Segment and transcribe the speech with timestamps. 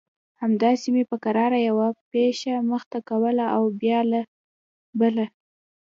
[0.41, 3.99] همداسې مې په کراره يوه پښه مخته کوله او بيا
[4.99, 5.25] بله.